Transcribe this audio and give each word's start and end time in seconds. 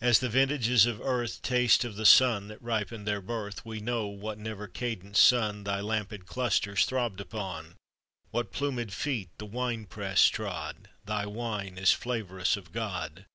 As 0.00 0.18
the 0.18 0.28
vintages 0.28 0.84
of 0.84 1.00
earth 1.00 1.40
Taste 1.40 1.84
of 1.84 1.94
the 1.94 2.04
sun 2.04 2.48
that 2.48 2.60
riped 2.60 3.04
their 3.04 3.20
birth, 3.20 3.64
We 3.64 3.78
know 3.78 4.08
what 4.08 4.36
never 4.36 4.66
cadent 4.66 5.16
Sun 5.16 5.62
Thy 5.62 5.78
lampèd 5.78 6.26
clusters 6.26 6.84
throbbed 6.86 7.20
upon, 7.20 7.76
What 8.32 8.52
plumèd 8.52 8.90
feet 8.90 9.28
the 9.38 9.46
winepress 9.46 10.26
trod; 10.26 10.90
Thy 11.04 11.26
wine 11.26 11.78
is 11.78 11.92
flavorous 11.92 12.56
of 12.56 12.72
God. 12.72 13.26